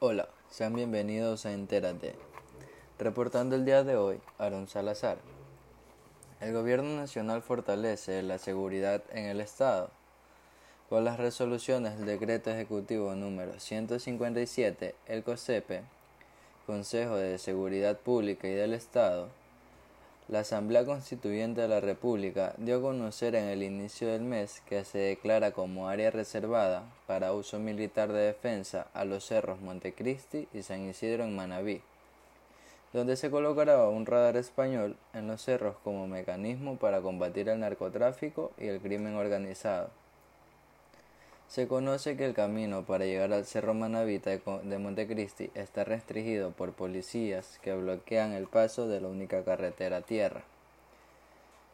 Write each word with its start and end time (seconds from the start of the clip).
Hola, 0.00 0.28
sean 0.48 0.76
bienvenidos 0.76 1.44
a 1.44 1.52
Entérate. 1.52 2.14
Reportando 3.00 3.56
el 3.56 3.64
día 3.64 3.82
de 3.82 3.96
hoy, 3.96 4.20
Aaron 4.38 4.68
Salazar. 4.68 5.18
El 6.40 6.52
Gobierno 6.52 6.94
Nacional 6.94 7.42
fortalece 7.42 8.22
la 8.22 8.38
seguridad 8.38 9.02
en 9.10 9.24
el 9.24 9.40
Estado. 9.40 9.90
Con 10.88 11.04
las 11.04 11.18
resoluciones 11.18 11.98
del 11.98 12.06
Decreto 12.06 12.48
Ejecutivo 12.48 13.16
número 13.16 13.58
157, 13.58 14.94
el 15.06 15.24
COSEPE, 15.24 15.82
Consejo 16.64 17.16
de 17.16 17.36
Seguridad 17.38 17.98
Pública 17.98 18.46
y 18.46 18.52
del 18.52 18.74
Estado, 18.74 19.30
la 20.28 20.40
Asamblea 20.40 20.84
Constituyente 20.84 21.62
de 21.62 21.68
la 21.68 21.80
República 21.80 22.54
dio 22.58 22.76
a 22.76 22.82
conocer 22.82 23.34
en 23.34 23.44
el 23.44 23.62
inicio 23.62 24.08
del 24.08 24.20
mes 24.20 24.60
que 24.68 24.84
se 24.84 24.98
declara 24.98 25.52
como 25.52 25.88
área 25.88 26.10
reservada 26.10 26.82
para 27.06 27.32
uso 27.32 27.58
militar 27.58 28.12
de 28.12 28.20
defensa 28.20 28.88
a 28.92 29.06
los 29.06 29.24
cerros 29.24 29.62
Montecristi 29.62 30.46
y 30.52 30.62
San 30.62 30.86
Isidro 30.86 31.24
en 31.24 31.34
Manabí, 31.34 31.80
donde 32.92 33.16
se 33.16 33.30
colocará 33.30 33.88
un 33.88 34.04
radar 34.04 34.36
español 34.36 34.98
en 35.14 35.28
los 35.28 35.40
cerros 35.40 35.76
como 35.82 36.06
mecanismo 36.06 36.76
para 36.76 37.00
combatir 37.00 37.48
el 37.48 37.60
narcotráfico 37.60 38.52
y 38.58 38.66
el 38.66 38.80
crimen 38.80 39.14
organizado. 39.14 39.88
Se 41.48 41.66
conoce 41.66 42.14
que 42.18 42.26
el 42.26 42.34
camino 42.34 42.84
para 42.84 43.06
llegar 43.06 43.32
al 43.32 43.46
Cerro 43.46 43.72
Manavita 43.72 44.30
de 44.30 44.78
Montecristi 44.78 45.50
está 45.54 45.82
restringido 45.82 46.50
por 46.50 46.74
policías 46.74 47.58
que 47.62 47.74
bloquean 47.74 48.32
el 48.32 48.46
paso 48.46 48.86
de 48.86 49.00
la 49.00 49.08
única 49.08 49.42
carretera 49.44 49.96
a 49.96 50.02
tierra. 50.02 50.42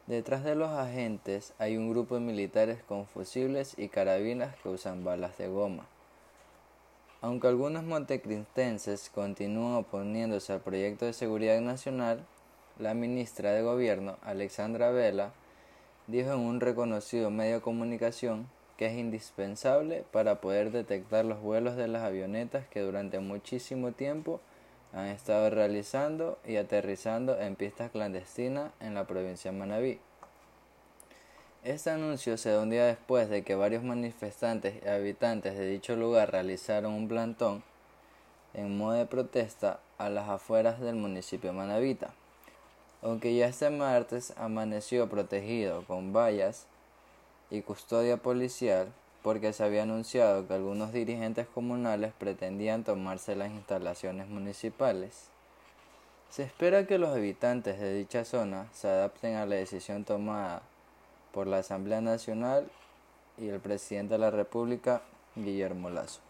Detrás 0.07 0.45
de 0.45 0.55
los 0.55 0.71
agentes 0.71 1.55
hay 1.59 1.77
un 1.77 1.91
grupo 1.91 2.15
de 2.15 2.21
militares 2.21 2.85
con 2.87 3.07
fusibles 3.07 3.75
y 3.77 3.89
carabinas 3.89 4.55
que 4.63 4.69
usan 4.69 5.03
balas 5.03 5.39
de 5.39 5.49
goma. 5.49 5.89
Aunque 7.21 7.49
algunos 7.49 7.83
montecristenses 7.83 9.11
continúan 9.13 9.75
oponiéndose 9.75 10.53
al 10.53 10.61
proyecto 10.61 11.05
de 11.05 11.15
seguridad 11.15 11.61
nacional, 11.61 12.25
la 12.79 12.95
ministra 12.95 13.51
de 13.51 13.63
Gobierno, 13.63 14.19
Alexandra 14.23 14.93
Vela, 14.93 15.33
dijo 16.07 16.33
en 16.33 16.41
un 16.41 16.61
reconocido 16.61 17.31
medio 17.31 17.57
de 17.57 17.61
comunicación 17.61 18.47
que 18.77 18.87
es 18.87 18.95
indispensable 18.95 20.05
para 20.11 20.41
poder 20.41 20.71
detectar 20.71 21.25
los 21.25 21.41
vuelos 21.41 21.77
de 21.77 21.89
las 21.89 22.03
avionetas 22.03 22.67
que 22.69 22.81
durante 22.81 23.21
muchísimo 23.21 23.93
tiempo 23.93 24.41
han 24.93 25.07
estado 25.07 25.51
realizando 25.51 26.39
y 26.45 26.57
aterrizando 26.57 27.41
en 27.41 27.57
pistas 27.57 27.91
clandestinas 27.91 28.73
en 28.81 28.95
la 28.95 29.07
provincia 29.07 29.51
de 29.51 29.59
Manabí. 29.59 30.01
Este 31.65 31.91
anuncio 31.91 32.37
se 32.37 32.51
da 32.51 32.61
un 32.63 32.71
día 32.71 32.85
después 32.85 33.31
de 33.31 33.43
que 33.43 33.55
varios 33.55 33.83
manifestantes 33.83 34.83
y 34.85 34.89
habitantes 34.89 35.57
de 35.57 35.67
dicho 35.67 35.97
lugar 35.97 36.31
realizaron 36.31 36.93
un 36.93 37.09
plantón 37.09 37.63
en 38.53 38.77
modo 38.77 38.93
de 38.93 39.07
protesta 39.07 39.81
a 39.99 40.11
las 40.11 40.29
afueras 40.29 40.81
del 40.81 40.97
municipio 40.97 41.51
de 41.51 41.57
Manavita. 41.57 42.13
Aunque 43.03 43.35
ya 43.35 43.47
este 43.47 43.71
martes 43.71 44.35
amaneció 44.37 45.09
protegido 45.09 45.85
con 45.87 46.13
vallas 46.13 46.67
y 47.55 47.63
custodia 47.63 48.17
policial 48.17 48.93
porque 49.23 49.53
se 49.53 49.65
había 49.65 49.85
anunciado 49.85 50.47
que 50.47 50.55
algunos 50.55 50.93
dirigentes 50.93 51.47
comunales 51.47 52.13
pretendían 52.19 52.85
tomarse 52.85 53.37
las 53.37 53.51
instalaciones 53.51 54.29
municipales. 54.29 55.29
Se 56.29 56.43
espera 56.43 56.87
que 56.87 56.99
los 56.99 57.11
habitantes 57.11 57.79
de 57.79 57.95
dicha 57.95 58.25
zona 58.25 58.67
se 58.73 58.89
adapten 58.89 59.37
a 59.37 59.47
la 59.47 59.55
decisión 59.55 60.05
tomada 60.05 60.63
por 61.33 61.47
la 61.47 61.59
Asamblea 61.59 62.01
Nacional 62.01 62.69
y 63.39 63.49
el 63.49 63.61
presidente 63.61 64.15
de 64.15 64.19
la 64.19 64.31
República, 64.31 65.03
Guillermo 65.37 65.91
Lazo. 65.91 66.21